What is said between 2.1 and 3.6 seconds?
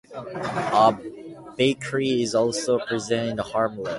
is also present in the